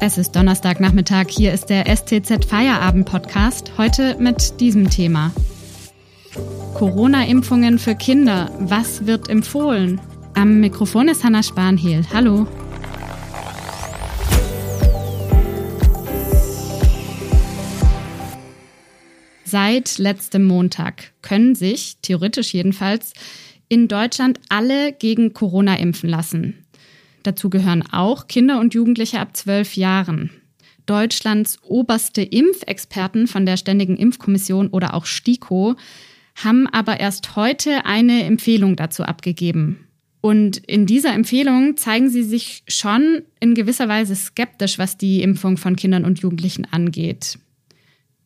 Es 0.00 0.16
ist 0.16 0.36
Donnerstagnachmittag, 0.36 1.26
hier 1.28 1.52
ist 1.52 1.70
der 1.70 1.84
STZ 1.86 2.44
Feierabend 2.44 3.04
Podcast, 3.04 3.72
heute 3.78 4.16
mit 4.20 4.60
diesem 4.60 4.88
Thema. 4.88 5.32
Corona-Impfungen 6.74 7.80
für 7.80 7.96
Kinder, 7.96 8.52
was 8.60 9.06
wird 9.06 9.28
empfohlen? 9.28 10.00
Am 10.34 10.60
Mikrofon 10.60 11.08
ist 11.08 11.24
Hanna 11.24 11.42
Spanhehl. 11.42 12.04
Hallo. 12.14 12.46
Seit 19.42 19.98
letztem 19.98 20.44
Montag 20.44 21.12
können 21.22 21.56
sich, 21.56 21.96
theoretisch 22.02 22.54
jedenfalls, 22.54 23.14
in 23.68 23.88
Deutschland 23.88 24.38
alle 24.48 24.92
gegen 24.92 25.32
Corona 25.32 25.76
impfen 25.76 26.08
lassen. 26.08 26.67
Dazu 27.22 27.50
gehören 27.50 27.82
auch 27.90 28.28
Kinder 28.28 28.60
und 28.60 28.74
Jugendliche 28.74 29.20
ab 29.20 29.36
zwölf 29.36 29.76
Jahren. 29.76 30.30
Deutschlands 30.86 31.58
oberste 31.62 32.22
Impfexperten 32.22 33.26
von 33.26 33.44
der 33.44 33.56
Ständigen 33.56 33.96
Impfkommission 33.96 34.68
oder 34.68 34.94
auch 34.94 35.04
STIKO 35.04 35.76
haben 36.34 36.66
aber 36.68 37.00
erst 37.00 37.36
heute 37.36 37.84
eine 37.84 38.24
Empfehlung 38.24 38.76
dazu 38.76 39.02
abgegeben. 39.02 39.86
Und 40.20 40.58
in 40.58 40.86
dieser 40.86 41.12
Empfehlung 41.12 41.76
zeigen 41.76 42.08
sie 42.08 42.22
sich 42.22 42.62
schon 42.68 43.22
in 43.40 43.54
gewisser 43.54 43.88
Weise 43.88 44.16
skeptisch, 44.16 44.78
was 44.78 44.96
die 44.96 45.22
Impfung 45.22 45.56
von 45.56 45.76
Kindern 45.76 46.04
und 46.04 46.20
Jugendlichen 46.20 46.64
angeht 46.64 47.38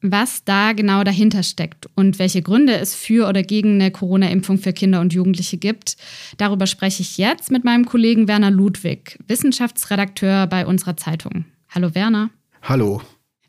was 0.03 0.45
da 0.45 0.73
genau 0.73 1.05
dahinter 1.05 1.43
steckt 1.43 1.89
und 1.95 2.19
welche 2.19 2.43
Gründe 2.43 2.75
es 2.75 2.95
für 2.95 3.29
oder 3.29 3.43
gegen 3.43 3.75
eine 3.75 3.91
Corona-Impfung 3.91 4.59
für 4.59 4.73
Kinder 4.73 5.01
und 5.01 5.13
Jugendliche 5.13 5.57
gibt. 5.57 5.97
Darüber 6.37 6.67
spreche 6.67 7.03
ich 7.03 7.19
jetzt 7.19 7.51
mit 7.51 7.65
meinem 7.65 7.87
Kollegen 7.87 8.29
Werner 8.29 8.51
Ludwig, 8.51 9.19
Wissenschaftsredakteur 9.27 10.47
bei 10.49 10.67
unserer 10.67 10.97
Zeitung. 10.97 11.45
Hallo 11.69 11.95
Werner. 11.95 12.31
Hallo. 12.63 13.01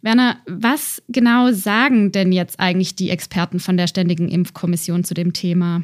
Werner, 0.01 0.37
was 0.47 1.01
genau 1.07 1.51
sagen 1.51 2.11
denn 2.11 2.31
jetzt 2.31 2.59
eigentlich 2.59 2.95
die 2.95 3.09
Experten 3.09 3.59
von 3.59 3.77
der 3.77 3.87
Ständigen 3.87 4.27
Impfkommission 4.27 5.03
zu 5.03 5.13
dem 5.13 5.33
Thema? 5.33 5.83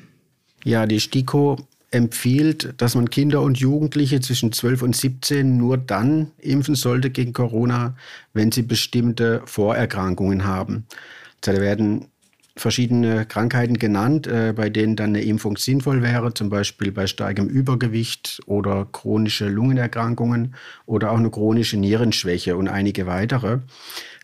Ja, 0.63 0.85
die 0.85 0.99
STIKO 0.99 1.57
empfiehlt, 1.91 2.73
dass 2.77 2.95
man 2.95 3.09
Kinder 3.09 3.41
und 3.41 3.57
Jugendliche 3.57 4.19
zwischen 4.21 4.51
12 4.51 4.81
und 4.83 4.95
17 4.95 5.57
nur 5.57 5.77
dann 5.77 6.31
impfen 6.39 6.75
sollte 6.75 7.09
gegen 7.09 7.33
Corona, 7.33 7.95
wenn 8.33 8.51
sie 8.51 8.61
bestimmte 8.61 9.41
Vorerkrankungen 9.45 10.45
haben. 10.45 10.85
Da 11.41 11.53
werden 11.53 12.05
verschiedene 12.55 13.25
Krankheiten 13.25 13.79
genannt, 13.79 14.27
äh, 14.27 14.53
bei 14.55 14.69
denen 14.69 14.95
dann 14.95 15.11
eine 15.11 15.23
Impfung 15.23 15.57
sinnvoll 15.57 16.01
wäre, 16.01 16.33
zum 16.33 16.49
Beispiel 16.49 16.91
bei 16.91 17.07
starkem 17.07 17.47
Übergewicht 17.47 18.41
oder 18.45 18.85
chronische 18.91 19.47
Lungenerkrankungen 19.47 20.55
oder 20.85 21.11
auch 21.11 21.17
eine 21.17 21.31
chronische 21.31 21.77
Nierenschwäche 21.77 22.57
und 22.57 22.67
einige 22.67 23.07
weitere. 23.07 23.59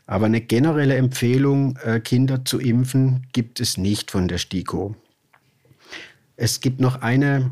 Aber 0.06 0.28
eine 0.28 0.42
generelle 0.42 0.96
Empfehlung, 0.96 1.78
äh, 1.84 2.00
Kinder 2.00 2.46
zu 2.46 2.60
impfen, 2.60 3.26
gibt 3.32 3.60
es 3.60 3.78
nicht 3.78 4.12
von 4.12 4.28
der 4.28 4.38
STIKO. 4.38 4.96
Es 6.38 6.62
gibt 6.62 6.80
noch 6.80 7.02
eine 7.02 7.52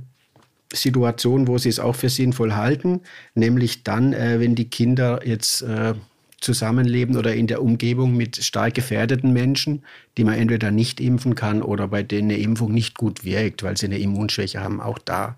Situation, 0.73 1.48
wo 1.48 1.58
sie 1.58 1.70
es 1.70 1.80
auch 1.80 1.95
für 1.95 2.09
sinnvoll 2.09 2.53
halten, 2.53 3.02
nämlich 3.36 3.84
dann, 3.84 4.14
äh, 4.14 4.39
wenn 4.39 4.56
die 4.56 4.70
Kinder 4.70 5.26
jetzt 5.26 5.62
äh, 5.62 5.94
zusammenleben 6.42 7.16
oder 7.16 7.34
in 7.34 7.48
der 7.48 7.61
Umgebung 7.61 8.16
mit 8.16 8.44
stark 8.44 8.73
gefährdeten 8.73 9.31
Menschen, 9.31 9.84
die 10.17 10.23
man 10.23 10.36
entweder 10.36 10.72
nicht 10.72 11.00
impfen 11.00 11.36
kann 11.36 11.61
oder 11.61 11.88
bei 11.88 12.04
denen 12.04 12.31
eine 12.31 12.39
Impfung 12.39 12.73
nicht 12.73 12.98
gut 12.98 13.23
wirkt, 13.23 13.64
weil 13.64 13.78
sie 13.78 13.86
eine 13.86 14.00
Immunschwäche 14.00 14.59
haben. 14.59 14.81
Auch 14.81 15.00
da 15.00 15.38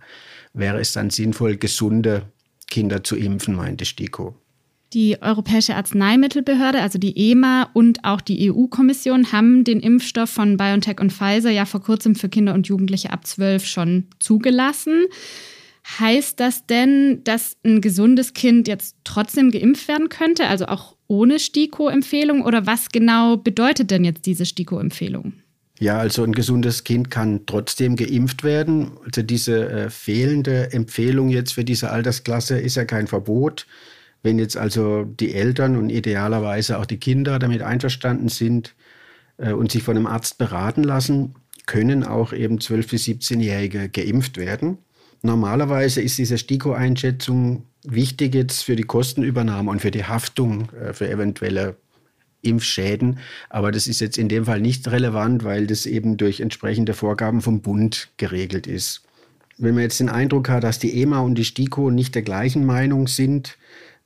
wäre 0.54 0.80
es 0.80 0.94
dann 0.94 1.12
sinnvoll, 1.12 1.58
gesunde 1.58 2.24
Kinder 2.68 3.04
zu 3.04 3.16
impfen, 3.16 3.56
meinte 3.56 3.86
Stiko. 3.86 4.36
Die 4.96 5.22
Europäische 5.22 5.76
Arzneimittelbehörde, 5.76 6.82
also 6.82 6.98
die 6.98 7.32
EMA 7.32 7.70
und 7.74 8.06
auch 8.06 8.22
die 8.22 8.50
EU-Kommission 8.50 9.34
haben 9.34 9.66
den 9.66 9.82
Impfstoff 9.82 10.30
von 10.30 10.56
BioNTech 10.56 11.02
und 11.02 11.12
Pfizer 11.12 11.52
ja 11.52 11.66
vor 11.66 11.82
kurzem 11.82 12.16
für 12.16 12.30
Kinder 12.30 12.54
und 12.54 12.68
Jugendliche 12.68 13.12
ab 13.12 13.28
12 13.28 13.66
schon 13.66 14.06
zugelassen. 14.20 15.04
Heißt 16.00 16.40
das 16.40 16.66
denn, 16.66 17.26
dass 17.26 17.58
ein 17.66 17.82
gesundes 17.82 18.34
Kind 18.34 18.70
jetzt 18.70 18.96
trotzdem 19.04 19.52
geimpft 19.52 19.90
werden 19.90 20.08
könnte, 20.08 20.48
also 20.48 20.68
auch 20.68 20.96
ohne 21.08 21.40
STIKO-Empfehlung? 21.40 22.42
Oder 22.42 22.66
was 22.66 22.88
genau 22.88 23.36
bedeutet 23.36 23.92
denn 23.92 24.06
jetzt 24.06 24.26
diese 24.26 24.46
STIKO-Empfehlung? 24.46 25.34
Ja, 25.78 25.98
also 25.98 26.24
ein 26.24 26.32
gesundes 26.32 26.86
Kind 26.86 27.12
kann 27.12 27.42
trotzdem 27.48 27.98
geimpft 27.98 28.46
werden. 28.46 28.92
Also 29.04 29.24
diese 29.24 29.70
äh, 29.70 29.90
fehlende 29.90 30.72
Empfehlung 30.72 31.28
jetzt 31.28 31.52
für 31.52 31.66
diese 31.66 31.90
Altersklasse 31.92 32.58
ist 32.58 32.76
ja 32.76 32.86
kein 32.86 33.08
Verbot. 33.08 33.68
Wenn 34.26 34.40
jetzt 34.40 34.58
also 34.58 35.04
die 35.04 35.36
Eltern 35.36 35.76
und 35.78 35.92
idealerweise 35.92 36.80
auch 36.80 36.88
die 36.88 36.98
Kinder 36.98 37.38
damit 37.38 37.62
einverstanden 37.62 38.28
sind 38.28 38.74
äh, 39.38 39.52
und 39.52 39.72
sich 39.72 39.84
von 39.84 39.96
einem 39.96 40.08
Arzt 40.08 40.40
beraten 40.40 40.84
lassen, 40.84 41.36
können 41.68 42.04
auch 42.04 42.34
eben 42.34 42.58
12- 42.58 42.90
bis 42.90 43.06
17-Jährige 43.06 43.88
geimpft 43.88 44.38
werden. 44.38 44.80
Normalerweise 45.22 46.02
ist 46.02 46.18
diese 46.18 46.40
STIKO-Einschätzung 46.40 47.66
wichtig 47.84 48.34
jetzt 48.34 48.64
für 48.64 48.76
die 48.76 48.82
Kostenübernahme 48.82 49.70
und 49.70 49.82
für 49.82 49.92
die 49.92 50.06
Haftung 50.06 50.72
äh, 50.72 50.94
für 50.94 51.08
eventuelle 51.08 51.76
Impfschäden. 52.42 53.20
Aber 53.52 53.72
das 53.72 53.86
ist 53.86 54.02
jetzt 54.02 54.18
in 54.18 54.28
dem 54.28 54.46
Fall 54.46 54.60
nicht 54.60 54.88
relevant, 54.88 55.44
weil 55.44 55.68
das 55.68 55.86
eben 55.86 56.18
durch 56.18 56.40
entsprechende 56.40 56.96
Vorgaben 56.96 57.42
vom 57.42 57.62
Bund 57.62 58.10
geregelt 58.18 58.66
ist. 58.66 59.04
Wenn 59.60 59.76
man 59.76 59.84
jetzt 59.84 60.00
den 60.00 60.10
Eindruck 60.10 60.50
hat, 60.50 60.64
dass 60.64 60.80
die 60.80 61.00
EMA 61.00 61.20
und 61.20 61.36
die 61.36 61.46
STIKO 61.46 61.92
nicht 61.92 62.16
der 62.16 62.24
gleichen 62.24 62.66
Meinung 62.66 63.08
sind, 63.08 63.60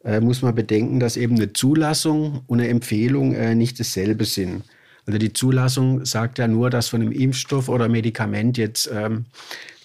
äh, 0.03 0.19
muss 0.19 0.41
man 0.41 0.55
bedenken, 0.55 0.99
dass 0.99 1.17
eben 1.17 1.35
eine 1.35 1.53
Zulassung 1.53 2.41
und 2.47 2.59
eine 2.59 2.69
Empfehlung 2.69 3.33
äh, 3.33 3.55
nicht 3.55 3.79
dasselbe 3.79 4.25
sind. 4.25 4.63
Also 5.05 5.17
die 5.17 5.33
Zulassung 5.33 6.05
sagt 6.05 6.37
ja 6.37 6.47
nur, 6.47 6.69
dass 6.69 6.89
von 6.89 7.01
einem 7.01 7.11
Impfstoff 7.11 7.67
oder 7.67 7.89
Medikament 7.89 8.57
jetzt 8.57 8.89
ähm, 8.93 9.25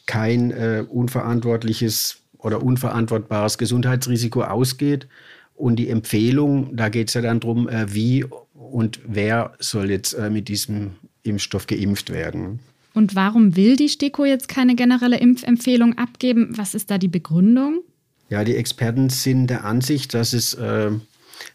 kein 0.06 0.50
äh, 0.50 0.84
unverantwortliches 0.88 2.18
oder 2.38 2.62
unverantwortbares 2.62 3.58
Gesundheitsrisiko 3.58 4.42
ausgeht. 4.42 5.08
Und 5.54 5.76
die 5.76 5.88
Empfehlung, 5.88 6.76
da 6.76 6.88
geht 6.88 7.08
es 7.08 7.14
ja 7.14 7.22
dann 7.22 7.40
darum, 7.40 7.68
äh, 7.68 7.92
wie 7.94 8.24
und 8.52 9.00
wer 9.06 9.54
soll 9.60 9.90
jetzt 9.90 10.12
äh, 10.12 10.30
mit 10.30 10.48
diesem 10.48 10.92
Impfstoff 11.22 11.66
geimpft 11.66 12.10
werden. 12.10 12.60
Und 12.92 13.14
warum 13.16 13.56
will 13.56 13.76
die 13.76 13.88
STIKO 13.88 14.24
jetzt 14.24 14.48
keine 14.48 14.74
generelle 14.76 15.18
Impfempfehlung 15.18 15.96
abgeben? 15.98 16.52
Was 16.56 16.74
ist 16.74 16.90
da 16.90 16.98
die 16.98 17.08
Begründung? 17.08 17.80
Ja, 18.28 18.44
die 18.44 18.56
Experten 18.56 19.10
sind 19.10 19.48
der 19.48 19.64
Ansicht, 19.64 20.14
dass 20.14 20.32
es 20.32 20.54
äh, 20.54 20.90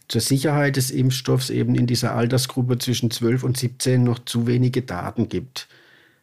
zur 0.07 0.21
Sicherheit 0.21 0.75
des 0.75 0.91
Impfstoffs 0.91 1.49
eben 1.49 1.75
in 1.75 1.87
dieser 1.87 2.15
Altersgruppe 2.15 2.77
zwischen 2.77 3.11
12 3.11 3.43
und 3.43 3.57
17 3.57 4.03
noch 4.03 4.19
zu 4.19 4.47
wenige 4.47 4.81
Daten 4.81 5.29
gibt. 5.29 5.67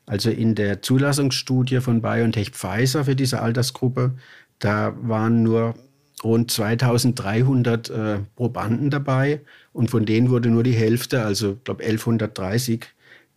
Also 0.06 0.30
in 0.30 0.54
der 0.54 0.82
Zulassungsstudie 0.82 1.80
von 1.80 2.00
BioNTech 2.00 2.50
Pfizer 2.50 3.04
für 3.04 3.16
diese 3.16 3.42
Altersgruppe, 3.42 4.14
da 4.60 4.94
waren 5.02 5.42
nur 5.42 5.74
rund 6.22 6.50
2300 6.50 7.90
äh, 7.90 8.18
Probanden 8.36 8.90
dabei 8.90 9.40
und 9.72 9.90
von 9.90 10.06
denen 10.06 10.30
wurde 10.30 10.48
nur 10.48 10.62
die 10.62 10.72
Hälfte, 10.72 11.22
also 11.22 11.52
ich 11.52 11.64
glaube 11.64 11.84
1130, 11.84 12.86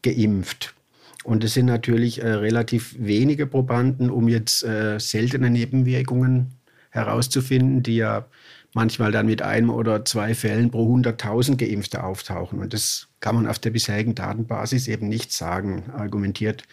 geimpft. 0.01 0.73
Und 1.23 1.43
es 1.43 1.53
sind 1.53 1.65
natürlich 1.65 2.21
äh, 2.21 2.29
relativ 2.29 2.95
wenige 2.97 3.45
Probanden, 3.45 4.09
um 4.09 4.27
jetzt 4.29 4.63
äh, 4.63 4.99
seltene 4.99 5.49
Nebenwirkungen 5.49 6.53
herauszufinden, 6.89 7.83
die 7.83 7.97
ja 7.97 8.25
manchmal 8.73 9.11
dann 9.11 9.25
mit 9.25 9.41
einem 9.41 9.69
oder 9.69 10.05
zwei 10.05 10.35
Fällen 10.35 10.71
pro 10.71 10.95
100.000 10.95 11.57
Geimpfte 11.57 12.03
auftauchen. 12.03 12.59
Und 12.59 12.73
das 12.73 13.07
kann 13.19 13.35
man 13.35 13.47
auf 13.47 13.59
der 13.59 13.71
bisherigen 13.71 14.15
Datenbasis 14.15 14.87
eben 14.87 15.07
nicht 15.07 15.31
sagen, 15.33 15.83
argumentiert 15.95 16.63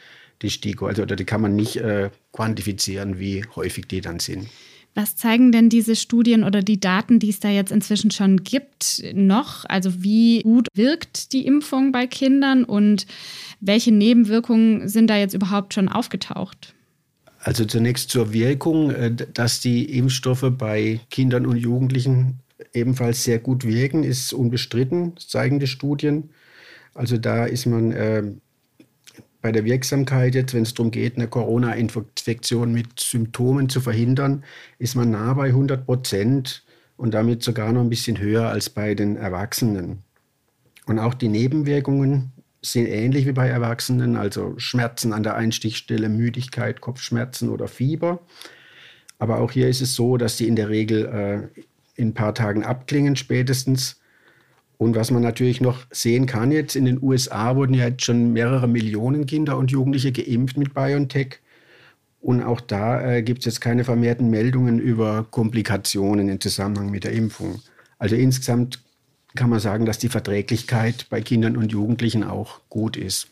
die 0.42 0.50
STIKO. 0.50 0.86
Also 0.86 1.04
die 1.06 1.24
kann 1.24 1.40
man 1.40 1.56
nicht 1.56 1.76
äh, 1.76 2.10
quantifizieren, 2.32 3.18
wie 3.18 3.44
häufig 3.56 3.88
die 3.88 4.00
dann 4.00 4.18
sind. 4.18 4.48
Was 4.94 5.14
zeigen 5.14 5.52
denn 5.52 5.68
diese 5.68 5.94
Studien 5.94 6.42
oder 6.42 6.62
die 6.62 6.80
Daten, 6.80 7.18
die 7.18 7.28
es 7.28 7.38
da 7.38 7.50
jetzt 7.50 7.70
inzwischen 7.70 8.10
schon 8.10 8.44
gibt, 8.44 9.02
noch? 9.12 9.66
Also 9.66 10.02
wie 10.02 10.40
gut 10.42 10.68
wirkt 10.74 11.34
die 11.34 11.44
Impfung 11.46 11.92
bei 11.92 12.06
Kindern 12.06 12.64
und 12.64 13.06
welche 13.60 13.92
Nebenwirkungen 13.92 14.88
sind 14.88 15.08
da 15.08 15.16
jetzt 15.18 15.34
überhaupt 15.34 15.74
schon 15.74 15.90
aufgetaucht? 15.90 16.74
Also 17.46 17.64
zunächst 17.64 18.10
zur 18.10 18.32
Wirkung, 18.32 18.90
äh, 18.90 19.14
dass 19.14 19.60
die 19.60 19.96
Impfstoffe 19.96 20.50
bei 20.58 20.98
Kindern 21.10 21.46
und 21.46 21.56
Jugendlichen 21.56 22.40
ebenfalls 22.72 23.22
sehr 23.22 23.38
gut 23.38 23.64
wirken, 23.64 24.02
ist 24.02 24.32
unbestritten, 24.32 25.12
zeigen 25.16 25.60
die 25.60 25.68
Studien. 25.68 26.30
Also 26.92 27.18
da 27.18 27.44
ist 27.44 27.66
man 27.66 27.92
äh, 27.92 28.24
bei 29.42 29.52
der 29.52 29.64
Wirksamkeit 29.64 30.34
jetzt, 30.34 30.54
wenn 30.54 30.64
es 30.64 30.74
darum 30.74 30.90
geht, 30.90 31.18
eine 31.18 31.28
Corona-Infektion 31.28 32.72
mit 32.72 32.98
Symptomen 32.98 33.68
zu 33.68 33.80
verhindern, 33.80 34.42
ist 34.80 34.96
man 34.96 35.12
nah 35.12 35.32
bei 35.34 35.46
100 35.46 35.86
Prozent 35.86 36.64
und 36.96 37.14
damit 37.14 37.44
sogar 37.44 37.72
noch 37.72 37.82
ein 37.82 37.90
bisschen 37.90 38.18
höher 38.18 38.48
als 38.48 38.70
bei 38.70 38.96
den 38.96 39.16
Erwachsenen. 39.16 40.02
Und 40.86 40.98
auch 40.98 41.14
die 41.14 41.28
Nebenwirkungen 41.28 42.32
sind 42.72 42.86
ähnlich 42.86 43.26
wie 43.26 43.32
bei 43.32 43.48
Erwachsenen, 43.48 44.16
also 44.16 44.54
Schmerzen 44.58 45.12
an 45.12 45.22
der 45.22 45.34
Einstichstelle, 45.36 46.08
Müdigkeit, 46.08 46.80
Kopfschmerzen 46.80 47.48
oder 47.48 47.68
Fieber. 47.68 48.20
Aber 49.18 49.38
auch 49.38 49.50
hier 49.50 49.68
ist 49.68 49.80
es 49.80 49.94
so, 49.94 50.16
dass 50.16 50.36
sie 50.36 50.46
in 50.46 50.56
der 50.56 50.68
Regel 50.68 51.06
äh, 51.06 51.60
in 51.96 52.08
ein 52.08 52.14
paar 52.14 52.34
Tagen 52.34 52.64
abklingen 52.64 53.16
spätestens. 53.16 54.00
Und 54.78 54.94
was 54.94 55.10
man 55.10 55.22
natürlich 55.22 55.60
noch 55.60 55.86
sehen 55.90 56.26
kann 56.26 56.52
jetzt, 56.52 56.76
in 56.76 56.84
den 56.84 57.02
USA 57.02 57.56
wurden 57.56 57.72
ja 57.72 57.86
jetzt 57.88 58.04
schon 58.04 58.32
mehrere 58.32 58.68
Millionen 58.68 59.24
Kinder 59.24 59.56
und 59.56 59.70
Jugendliche 59.70 60.12
geimpft 60.12 60.58
mit 60.58 60.74
BioNTech. 60.74 61.38
Und 62.20 62.42
auch 62.42 62.60
da 62.60 63.14
äh, 63.14 63.22
gibt 63.22 63.40
es 63.40 63.44
jetzt 63.46 63.60
keine 63.60 63.84
vermehrten 63.84 64.28
Meldungen 64.28 64.78
über 64.78 65.26
Komplikationen 65.30 66.28
im 66.28 66.40
Zusammenhang 66.40 66.90
mit 66.90 67.04
der 67.04 67.12
Impfung. 67.12 67.60
Also 67.98 68.16
insgesamt 68.16 68.80
kann 69.36 69.50
man 69.50 69.60
sagen, 69.60 69.86
dass 69.86 69.98
die 69.98 70.08
Verträglichkeit 70.08 71.06
bei 71.10 71.20
Kindern 71.20 71.56
und 71.56 71.72
Jugendlichen 71.72 72.24
auch 72.24 72.60
gut 72.68 72.96
ist. 72.96 73.28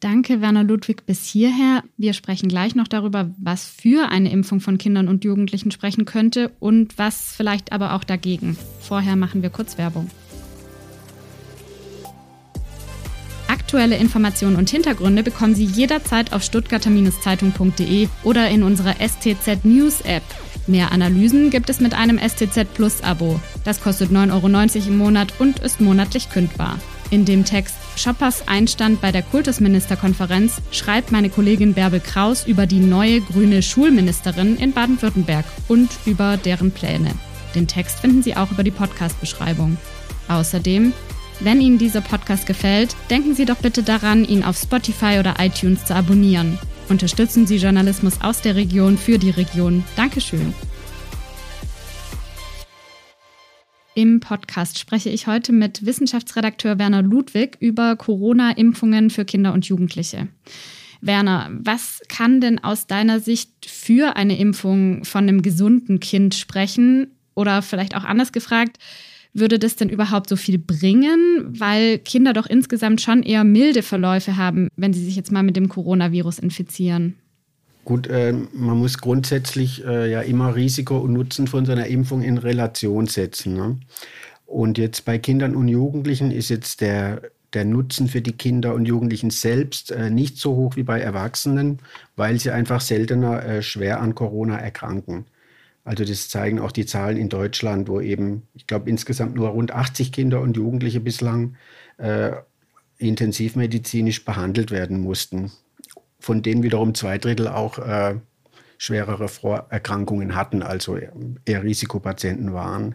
Danke, 0.00 0.40
Werner 0.40 0.64
Ludwig, 0.64 1.06
bis 1.06 1.24
hierher. 1.26 1.84
Wir 1.96 2.12
sprechen 2.12 2.48
gleich 2.48 2.74
noch 2.74 2.88
darüber, 2.88 3.30
was 3.38 3.66
für 3.66 4.08
eine 4.08 4.32
Impfung 4.32 4.58
von 4.58 4.76
Kindern 4.76 5.06
und 5.06 5.22
Jugendlichen 5.22 5.70
sprechen 5.70 6.06
könnte 6.06 6.50
und 6.58 6.98
was 6.98 7.32
vielleicht 7.36 7.70
aber 7.70 7.94
auch 7.94 8.02
dagegen. 8.02 8.56
Vorher 8.80 9.14
machen 9.14 9.42
wir 9.42 9.50
kurz 9.50 9.78
Werbung. 9.78 10.10
Aktuelle 13.72 13.96
Informationen 13.96 14.56
und 14.56 14.68
Hintergründe 14.68 15.22
bekommen 15.22 15.54
Sie 15.54 15.64
jederzeit 15.64 16.34
auf 16.34 16.42
stuttgarter-zeitung.de 16.42 18.06
oder 18.22 18.50
in 18.50 18.64
unserer 18.64 18.96
STZ 18.96 19.64
News 19.64 20.02
App. 20.02 20.22
Mehr 20.66 20.92
Analysen 20.92 21.48
gibt 21.48 21.70
es 21.70 21.80
mit 21.80 21.94
einem 21.94 22.18
STZ 22.18 22.66
Plus 22.74 23.02
Abo. 23.02 23.40
Das 23.64 23.80
kostet 23.80 24.10
9,90 24.10 24.30
Euro 24.34 24.88
im 24.88 24.98
Monat 24.98 25.32
und 25.38 25.60
ist 25.60 25.80
monatlich 25.80 26.28
kündbar. 26.28 26.78
In 27.08 27.24
dem 27.24 27.46
Text 27.46 27.74
Shoppers 27.96 28.46
Einstand 28.46 29.00
bei 29.00 29.10
der 29.10 29.22
Kultusministerkonferenz 29.22 30.60
schreibt 30.70 31.10
meine 31.10 31.30
Kollegin 31.30 31.72
Bärbel 31.72 32.00
Kraus 32.00 32.46
über 32.46 32.66
die 32.66 32.80
neue 32.80 33.22
grüne 33.22 33.62
Schulministerin 33.62 34.58
in 34.58 34.74
Baden-Württemberg 34.74 35.46
und 35.68 35.88
über 36.04 36.36
deren 36.36 36.72
Pläne. 36.72 37.12
Den 37.54 37.68
Text 37.68 38.00
finden 38.00 38.22
Sie 38.22 38.36
auch 38.36 38.50
über 38.50 38.64
die 38.64 38.70
Podcast-Beschreibung. 38.70 39.78
Außerdem, 40.28 40.92
wenn 41.44 41.60
Ihnen 41.60 41.78
dieser 41.78 42.00
Podcast 42.00 42.46
gefällt, 42.46 42.94
denken 43.10 43.34
Sie 43.34 43.44
doch 43.44 43.56
bitte 43.56 43.82
daran, 43.82 44.24
ihn 44.24 44.44
auf 44.44 44.56
Spotify 44.56 45.18
oder 45.18 45.36
iTunes 45.38 45.84
zu 45.84 45.94
abonnieren. 45.94 46.58
Unterstützen 46.88 47.46
Sie 47.46 47.56
Journalismus 47.56 48.20
aus 48.20 48.42
der 48.42 48.54
Region 48.54 48.96
für 48.96 49.18
die 49.18 49.30
Region. 49.30 49.82
Dankeschön. 49.96 50.54
Im 53.94 54.20
Podcast 54.20 54.78
spreche 54.78 55.10
ich 55.10 55.26
heute 55.26 55.52
mit 55.52 55.84
Wissenschaftsredakteur 55.84 56.78
Werner 56.78 57.02
Ludwig 57.02 57.56
über 57.60 57.96
Corona-Impfungen 57.96 59.10
für 59.10 59.24
Kinder 59.24 59.52
und 59.52 59.66
Jugendliche. 59.66 60.28
Werner, 61.00 61.50
was 61.52 62.00
kann 62.08 62.40
denn 62.40 62.62
aus 62.62 62.86
deiner 62.86 63.20
Sicht 63.20 63.50
für 63.66 64.16
eine 64.16 64.38
Impfung 64.38 65.04
von 65.04 65.24
einem 65.24 65.42
gesunden 65.42 66.00
Kind 66.00 66.34
sprechen? 66.34 67.08
Oder 67.34 67.62
vielleicht 67.62 67.96
auch 67.96 68.04
anders 68.04 68.32
gefragt, 68.32 68.78
würde 69.34 69.58
das 69.58 69.76
denn 69.76 69.88
überhaupt 69.88 70.28
so 70.28 70.36
viel 70.36 70.58
bringen? 70.58 71.46
Weil 71.58 71.98
Kinder 71.98 72.32
doch 72.32 72.46
insgesamt 72.46 73.00
schon 73.00 73.22
eher 73.22 73.44
milde 73.44 73.82
Verläufe 73.82 74.36
haben, 74.36 74.68
wenn 74.76 74.92
sie 74.92 75.04
sich 75.04 75.16
jetzt 75.16 75.32
mal 75.32 75.42
mit 75.42 75.56
dem 75.56 75.68
Coronavirus 75.68 76.38
infizieren. 76.38 77.16
Gut, 77.84 78.06
äh, 78.06 78.32
man 78.52 78.78
muss 78.78 78.98
grundsätzlich 78.98 79.84
äh, 79.84 80.10
ja 80.10 80.20
immer 80.20 80.54
Risiko 80.54 80.98
und 80.98 81.14
Nutzen 81.14 81.48
von 81.48 81.66
so 81.66 81.72
einer 81.72 81.86
Impfung 81.86 82.22
in 82.22 82.38
Relation 82.38 83.06
setzen. 83.06 83.54
Ne? 83.54 83.78
Und 84.46 84.78
jetzt 84.78 85.04
bei 85.04 85.18
Kindern 85.18 85.56
und 85.56 85.66
Jugendlichen 85.66 86.30
ist 86.30 86.48
jetzt 86.48 86.80
der, 86.80 87.22
der 87.54 87.64
Nutzen 87.64 88.06
für 88.06 88.20
die 88.20 88.32
Kinder 88.32 88.74
und 88.74 88.86
Jugendlichen 88.86 89.30
selbst 89.30 89.90
äh, 89.90 90.10
nicht 90.10 90.38
so 90.38 90.54
hoch 90.54 90.76
wie 90.76 90.84
bei 90.84 91.00
Erwachsenen, 91.00 91.78
weil 92.14 92.38
sie 92.38 92.50
einfach 92.50 92.80
seltener 92.80 93.44
äh, 93.44 93.62
schwer 93.62 94.00
an 94.00 94.14
Corona 94.14 94.58
erkranken. 94.58 95.24
Also 95.84 96.04
das 96.04 96.28
zeigen 96.28 96.60
auch 96.60 96.72
die 96.72 96.86
Zahlen 96.86 97.16
in 97.16 97.28
Deutschland, 97.28 97.88
wo 97.88 98.00
eben, 98.00 98.42
ich 98.54 98.66
glaube, 98.66 98.88
insgesamt 98.88 99.34
nur 99.34 99.48
rund 99.48 99.72
80 99.72 100.12
Kinder 100.12 100.40
und 100.40 100.56
Jugendliche 100.56 101.00
bislang 101.00 101.56
äh, 101.98 102.32
intensivmedizinisch 102.98 104.24
behandelt 104.24 104.70
werden 104.70 105.00
mussten 105.00 105.50
von 106.22 106.40
denen 106.40 106.62
wiederum 106.62 106.94
zwei 106.94 107.18
Drittel 107.18 107.48
auch 107.48 107.78
äh, 107.78 108.14
schwerere 108.78 109.28
Vorerkrankungen 109.28 110.34
hatten, 110.34 110.62
also 110.62 110.96
eher 110.96 111.62
Risikopatienten 111.62 112.54
waren. 112.54 112.94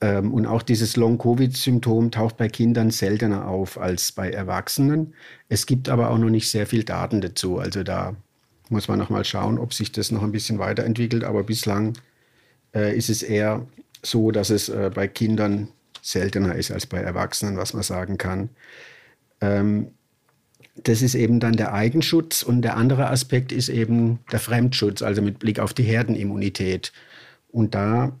Ähm, 0.00 0.32
und 0.32 0.46
auch 0.46 0.62
dieses 0.62 0.96
Long-Covid-Symptom 0.96 2.12
taucht 2.12 2.36
bei 2.36 2.48
Kindern 2.48 2.90
seltener 2.90 3.48
auf 3.48 3.78
als 3.80 4.12
bei 4.12 4.30
Erwachsenen. 4.30 5.14
Es 5.48 5.66
gibt 5.66 5.88
aber 5.88 6.10
auch 6.10 6.18
noch 6.18 6.30
nicht 6.30 6.50
sehr 6.50 6.66
viel 6.66 6.84
Daten 6.84 7.20
dazu. 7.20 7.58
Also 7.58 7.82
da 7.82 8.14
muss 8.68 8.88
man 8.88 8.98
noch 8.98 9.10
mal 9.10 9.24
schauen, 9.24 9.58
ob 9.58 9.74
sich 9.74 9.92
das 9.92 10.10
noch 10.10 10.22
ein 10.22 10.32
bisschen 10.32 10.58
weiterentwickelt. 10.58 11.24
Aber 11.24 11.42
bislang 11.42 11.94
äh, 12.74 12.96
ist 12.96 13.10
es 13.10 13.22
eher 13.22 13.66
so, 14.02 14.30
dass 14.30 14.50
es 14.50 14.68
äh, 14.68 14.90
bei 14.94 15.08
Kindern 15.08 15.68
seltener 16.02 16.54
ist 16.54 16.70
als 16.70 16.86
bei 16.86 16.98
Erwachsenen, 16.98 17.56
was 17.56 17.74
man 17.74 17.82
sagen 17.82 18.18
kann. 18.18 18.50
Ähm, 19.40 19.88
das 20.76 21.02
ist 21.02 21.14
eben 21.14 21.38
dann 21.40 21.54
der 21.54 21.72
Eigenschutz 21.72 22.42
und 22.42 22.62
der 22.62 22.76
andere 22.76 23.08
Aspekt 23.08 23.52
ist 23.52 23.68
eben 23.68 24.18
der 24.32 24.40
Fremdschutz, 24.40 25.02
also 25.02 25.22
mit 25.22 25.38
Blick 25.38 25.60
auf 25.60 25.72
die 25.72 25.84
Herdenimmunität. 25.84 26.92
Und 27.52 27.74
da 27.74 28.18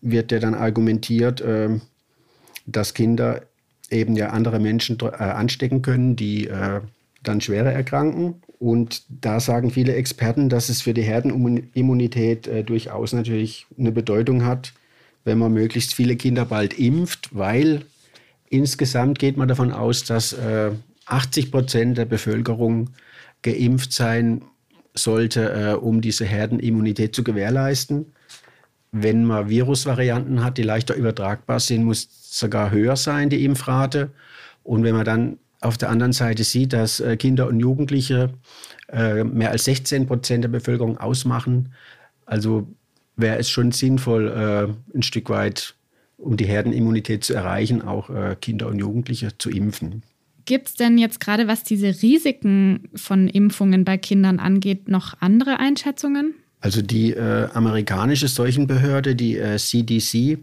wird 0.00 0.30
ja 0.30 0.38
dann 0.38 0.54
argumentiert, 0.54 1.40
äh, 1.40 1.80
dass 2.66 2.94
Kinder 2.94 3.42
eben 3.90 4.16
ja 4.16 4.30
andere 4.30 4.60
Menschen 4.60 4.98
äh, 5.00 5.06
anstecken 5.06 5.82
können, 5.82 6.16
die 6.16 6.46
äh, 6.46 6.80
dann 7.28 7.40
schwerer 7.40 7.72
erkranken. 7.72 8.42
Und 8.58 9.02
da 9.08 9.40
sagen 9.40 9.70
viele 9.70 9.94
Experten, 9.94 10.48
dass 10.48 10.68
es 10.68 10.82
für 10.82 10.94
die 10.94 11.02
Herdenimmunität 11.02 12.48
durchaus 12.68 13.12
natürlich 13.12 13.66
eine 13.78 13.92
Bedeutung 13.92 14.44
hat, 14.44 14.72
wenn 15.24 15.38
man 15.38 15.52
möglichst 15.52 15.94
viele 15.94 16.16
Kinder 16.16 16.44
bald 16.44 16.78
impft, 16.78 17.30
weil 17.32 17.82
insgesamt 18.48 19.18
geht 19.18 19.36
man 19.36 19.48
davon 19.48 19.72
aus, 19.72 20.04
dass 20.04 20.36
80 21.06 21.50
Prozent 21.50 21.98
der 21.98 22.04
Bevölkerung 22.04 22.90
geimpft 23.42 23.92
sein 23.92 24.42
sollte, 24.94 25.52
äh, 25.52 25.74
um 25.74 26.00
diese 26.00 26.24
Herdenimmunität 26.24 27.14
zu 27.14 27.24
gewährleisten. 27.24 28.12
Wenn 28.92 29.24
man 29.24 29.48
Virusvarianten 29.48 30.42
hat, 30.42 30.56
die 30.56 30.62
leichter 30.62 30.94
übertragbar 30.94 31.60
sind, 31.60 31.84
muss 31.84 32.08
sogar 32.22 32.70
höher 32.70 32.96
sein, 32.96 33.28
die 33.28 33.44
Impfrate. 33.44 34.10
Und 34.62 34.84
wenn 34.84 34.94
man 34.94 35.04
dann 35.04 35.38
auf 35.64 35.78
der 35.78 35.90
anderen 35.90 36.12
Seite 36.12 36.44
sieht, 36.44 36.72
dass 36.72 37.00
äh, 37.00 37.16
Kinder 37.16 37.48
und 37.48 37.60
Jugendliche 37.60 38.30
äh, 38.92 39.24
mehr 39.24 39.50
als 39.50 39.64
16 39.64 40.06
Prozent 40.06 40.44
der 40.44 40.48
Bevölkerung 40.48 40.98
ausmachen, 40.98 41.72
also 42.26 42.68
wäre 43.16 43.38
es 43.38 43.48
schon 43.48 43.72
sinnvoll, 43.72 44.28
äh, 44.28 44.96
ein 44.96 45.02
Stück 45.02 45.30
weit, 45.30 45.74
um 46.16 46.36
die 46.36 46.46
Herdenimmunität 46.46 47.24
zu 47.24 47.34
erreichen, 47.34 47.82
auch 47.82 48.08
Kinder 48.40 48.68
und 48.68 48.78
Jugendliche 48.78 49.36
zu 49.36 49.50
impfen. 49.50 50.02
Gibt 50.46 50.68
es 50.68 50.74
denn 50.74 50.96
jetzt 50.96 51.20
gerade, 51.20 51.48
was 51.48 51.64
diese 51.64 52.02
Risiken 52.02 52.88
von 52.94 53.28
Impfungen 53.28 53.84
bei 53.84 53.98
Kindern 53.98 54.38
angeht, 54.38 54.88
noch 54.88 55.14
andere 55.20 55.58
Einschätzungen? 55.58 56.34
Also 56.60 56.80
die 56.80 57.12
äh, 57.12 57.48
amerikanische 57.52 58.28
Seuchenbehörde, 58.28 59.14
die 59.14 59.36
äh, 59.36 59.58
CDC, 59.58 60.38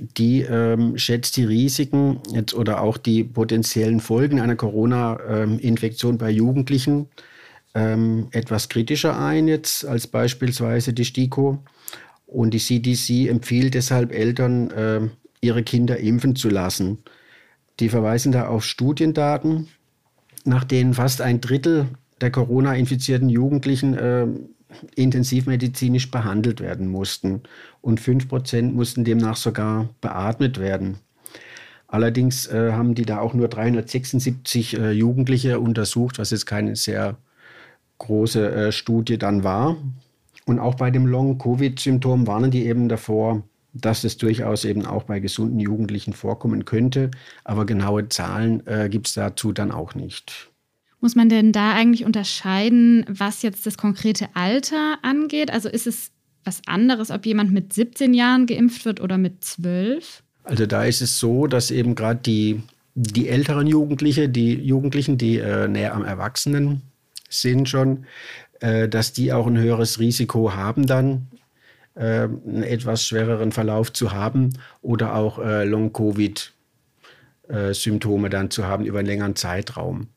die 0.00 0.42
ähm, 0.42 0.96
schätzt 0.96 1.36
die 1.36 1.44
Risiken 1.44 2.20
jetzt 2.32 2.54
oder 2.54 2.82
auch 2.82 2.96
die 2.98 3.24
potenziellen 3.24 4.00
Folgen 4.00 4.40
einer 4.40 4.56
Corona-Infektion 4.56 6.12
ähm, 6.12 6.18
bei 6.18 6.30
Jugendlichen 6.30 7.08
ähm, 7.74 8.28
etwas 8.30 8.68
kritischer 8.68 9.18
ein 9.18 9.48
jetzt 9.48 9.84
als 9.84 10.06
beispielsweise 10.06 10.92
die 10.92 11.04
STIKO. 11.04 11.58
Und 12.26 12.52
die 12.52 12.58
CDC 12.58 13.28
empfiehlt 13.28 13.74
deshalb 13.74 14.12
Eltern, 14.12 14.70
äh, 14.70 15.00
ihre 15.40 15.62
Kinder 15.62 15.98
impfen 15.98 16.36
zu 16.36 16.48
lassen. 16.48 16.98
Die 17.80 17.88
verweisen 17.88 18.32
da 18.32 18.48
auf 18.48 18.64
Studiendaten, 18.64 19.68
nach 20.44 20.64
denen 20.64 20.94
fast 20.94 21.20
ein 21.20 21.40
Drittel 21.40 21.86
der 22.20 22.30
Corona-infizierten 22.30 23.28
Jugendlichen 23.28 23.94
äh, 23.94 24.26
intensivmedizinisch 24.94 26.10
behandelt 26.10 26.60
werden 26.60 26.88
mussten 26.88 27.42
und 27.80 28.00
5% 28.00 28.72
mussten 28.72 29.04
demnach 29.04 29.36
sogar 29.36 29.88
beatmet 30.00 30.58
werden. 30.58 30.98
Allerdings 31.86 32.46
äh, 32.46 32.72
haben 32.72 32.94
die 32.94 33.06
da 33.06 33.18
auch 33.18 33.32
nur 33.32 33.48
376 33.48 34.78
äh, 34.78 34.90
Jugendliche 34.90 35.58
untersucht, 35.58 36.18
was 36.18 36.30
jetzt 36.30 36.44
keine 36.44 36.76
sehr 36.76 37.16
große 37.96 38.50
äh, 38.50 38.72
Studie 38.72 39.16
dann 39.16 39.42
war. 39.42 39.76
Und 40.44 40.58
auch 40.58 40.74
bei 40.74 40.90
dem 40.90 41.06
Long-Covid-Symptom 41.06 42.26
warnen 42.26 42.50
die 42.50 42.66
eben 42.66 42.88
davor, 42.88 43.42
dass 43.72 44.04
es 44.04 44.16
durchaus 44.18 44.64
eben 44.64 44.86
auch 44.86 45.04
bei 45.04 45.20
gesunden 45.20 45.60
Jugendlichen 45.60 46.12
vorkommen 46.12 46.64
könnte. 46.66 47.10
Aber 47.44 47.64
genaue 47.64 48.08
Zahlen 48.08 48.66
äh, 48.66 48.88
gibt 48.90 49.08
es 49.08 49.14
dazu 49.14 49.52
dann 49.52 49.72
auch 49.72 49.94
nicht. 49.94 50.50
Muss 51.00 51.14
man 51.14 51.28
denn 51.28 51.52
da 51.52 51.74
eigentlich 51.74 52.04
unterscheiden, 52.04 53.04
was 53.08 53.42
jetzt 53.42 53.66
das 53.66 53.78
konkrete 53.78 54.28
Alter 54.34 54.98
angeht? 55.02 55.52
Also 55.52 55.68
ist 55.68 55.86
es 55.86 56.10
was 56.44 56.62
anderes, 56.66 57.10
ob 57.10 57.26
jemand 57.26 57.52
mit 57.52 57.72
17 57.72 58.14
Jahren 58.14 58.46
geimpft 58.46 58.84
wird 58.84 59.00
oder 59.00 59.18
mit 59.18 59.44
12? 59.44 60.22
Also 60.44 60.66
da 60.66 60.84
ist 60.84 61.00
es 61.00 61.18
so, 61.18 61.46
dass 61.46 61.70
eben 61.70 61.94
gerade 61.94 62.20
die, 62.24 62.62
die 62.94 63.28
älteren 63.28 63.66
Jugendliche, 63.66 64.28
die 64.28 64.54
Jugendlichen, 64.54 65.18
die 65.18 65.38
äh, 65.38 65.68
näher 65.68 65.94
am 65.94 66.04
Erwachsenen 66.04 66.82
sind 67.28 67.68
schon, 67.68 68.06
äh, 68.60 68.88
dass 68.88 69.12
die 69.12 69.32
auch 69.32 69.46
ein 69.46 69.58
höheres 69.58 70.00
Risiko 70.00 70.54
haben 70.54 70.86
dann 70.86 71.28
äh, 71.94 72.22
einen 72.22 72.62
etwas 72.62 73.04
schwereren 73.04 73.52
Verlauf 73.52 73.92
zu 73.92 74.12
haben 74.12 74.54
oder 74.80 75.14
auch 75.14 75.38
äh, 75.38 75.64
Long-Covid-Symptome 75.64 78.26
äh, 78.26 78.30
dann 78.30 78.50
zu 78.50 78.66
haben 78.66 78.84
über 78.84 79.00
einen 79.00 79.08
längeren 79.08 79.36
Zeitraum. 79.36 80.08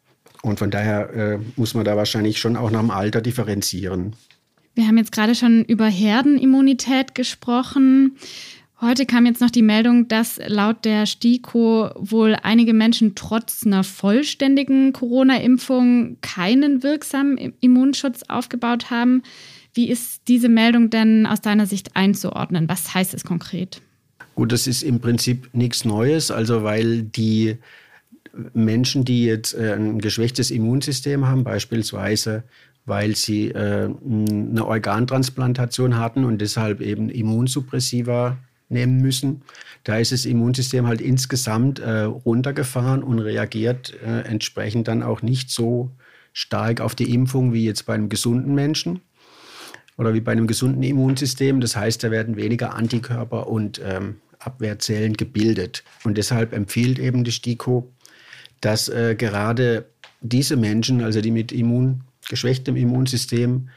Und 0.41 0.59
von 0.59 0.71
daher 0.71 1.13
äh, 1.13 1.39
muss 1.55 1.73
man 1.73 1.85
da 1.85 1.95
wahrscheinlich 1.95 2.39
schon 2.39 2.55
auch 2.55 2.71
nach 2.71 2.79
dem 2.79 2.91
Alter 2.91 3.21
differenzieren. 3.21 4.15
Wir 4.73 4.87
haben 4.87 4.97
jetzt 4.97 5.11
gerade 5.11 5.35
schon 5.35 5.63
über 5.65 5.85
Herdenimmunität 5.85 7.13
gesprochen. 7.13 8.17
Heute 8.79 9.05
kam 9.05 9.27
jetzt 9.27 9.41
noch 9.41 9.51
die 9.51 9.61
Meldung, 9.61 10.07
dass 10.07 10.39
laut 10.47 10.85
der 10.85 11.05
STIKO 11.05 11.91
wohl 11.99 12.35
einige 12.41 12.73
Menschen 12.73 13.13
trotz 13.13 13.63
einer 13.63 13.83
vollständigen 13.83 14.91
Corona-Impfung 14.91 16.17
keinen 16.21 16.81
wirksamen 16.81 17.53
Immunschutz 17.59 18.23
aufgebaut 18.27 18.89
haben. 18.89 19.21
Wie 19.75 19.87
ist 19.87 20.23
diese 20.27 20.49
Meldung 20.49 20.89
denn 20.89 21.27
aus 21.27 21.41
deiner 21.41 21.67
Sicht 21.67 21.95
einzuordnen? 21.95 22.67
Was 22.67 22.95
heißt 22.95 23.13
es 23.13 23.23
konkret? 23.23 23.81
Gut, 24.33 24.51
das 24.51 24.65
ist 24.65 24.81
im 24.81 24.99
Prinzip 24.99 25.49
nichts 25.53 25.85
Neues, 25.85 26.31
also 26.31 26.63
weil 26.63 27.03
die 27.03 27.57
Menschen, 28.53 29.05
die 29.05 29.25
jetzt 29.25 29.53
äh, 29.53 29.73
ein 29.73 29.99
geschwächtes 29.99 30.51
Immunsystem 30.51 31.27
haben, 31.27 31.43
beispielsweise 31.43 32.43
weil 32.85 33.15
sie 33.15 33.49
äh, 33.49 33.93
eine 34.03 34.65
Organtransplantation 34.65 35.97
hatten 35.97 36.23
und 36.23 36.39
deshalb 36.39 36.81
eben 36.81 37.09
Immunsuppressiva 37.09 38.37
nehmen 38.69 38.97
müssen. 38.97 39.43
Da 39.83 39.97
ist 39.97 40.11
das 40.11 40.25
Immunsystem 40.25 40.87
halt 40.87 40.99
insgesamt 40.99 41.77
äh, 41.77 42.01
runtergefahren 42.01 43.03
und 43.03 43.19
reagiert 43.19 43.93
entsprechend 44.01 44.87
dann 44.87 45.03
auch 45.03 45.21
nicht 45.21 45.51
so 45.51 45.91
stark 46.33 46.81
auf 46.81 46.95
die 46.95 47.13
Impfung 47.13 47.53
wie 47.53 47.65
jetzt 47.65 47.85
bei 47.85 47.93
einem 47.93 48.09
gesunden 48.09 48.55
Menschen 48.55 49.01
oder 49.97 50.15
wie 50.15 50.21
bei 50.21 50.31
einem 50.31 50.47
gesunden 50.47 50.81
Immunsystem. 50.81 51.61
Das 51.61 51.75
heißt, 51.75 52.03
da 52.03 52.09
werden 52.09 52.35
weniger 52.35 52.73
Antikörper 52.73 53.47
und 53.47 53.79
ähm, 53.85 54.15
Abwehrzellen 54.39 55.13
gebildet. 55.13 55.83
Und 56.03 56.17
deshalb 56.17 56.53
empfiehlt 56.53 56.99
eben 56.99 57.23
die 57.23 57.31
STIKO, 57.31 57.91
dass 58.61 58.89
äh, 58.89 59.15
gerade 59.15 59.85
diese 60.21 60.55
Menschen, 60.55 61.01
also 61.01 61.21
die 61.21 61.31
mit 61.31 61.51
Immun, 61.51 62.01
geschwächtem 62.29 62.75
Immunsystem, 62.75 63.69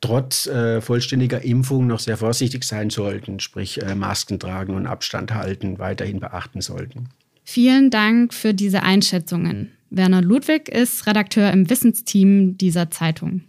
trotz 0.00 0.46
äh, 0.46 0.80
vollständiger 0.80 1.42
Impfung 1.42 1.86
noch 1.86 2.00
sehr 2.00 2.16
vorsichtig 2.16 2.64
sein 2.64 2.90
sollten, 2.90 3.38
sprich 3.38 3.82
äh, 3.82 3.94
Masken 3.94 4.38
tragen 4.38 4.74
und 4.74 4.86
Abstand 4.86 5.34
halten, 5.34 5.78
weiterhin 5.78 6.20
beachten 6.20 6.60
sollten. 6.60 7.08
Vielen 7.44 7.90
Dank 7.90 8.32
für 8.32 8.54
diese 8.54 8.82
Einschätzungen. 8.82 9.72
Werner 9.90 10.22
Ludwig 10.22 10.68
ist 10.68 11.06
Redakteur 11.06 11.52
im 11.52 11.68
Wissensteam 11.68 12.56
dieser 12.56 12.90
Zeitung. 12.90 13.42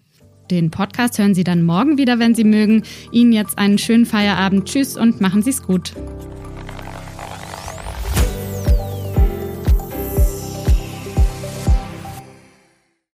Den 0.50 0.72
Podcast 0.72 1.18
hören 1.18 1.36
Sie 1.36 1.44
dann 1.46 1.64
morgen 1.64 1.98
wieder, 1.98 2.20
wenn 2.20 2.36
Sie 2.36 2.44
mögen. 2.44 2.84
Ihnen 3.12 3.32
jetzt 3.32 3.58
einen 3.58 3.78
schönen 3.78 4.06
Feierabend. 4.06 4.66
Tschüss 4.66 4.98
und 4.98 5.22
machen 5.22 5.44
Sie 5.44 5.52
es 5.52 5.64
gut. 5.64 5.94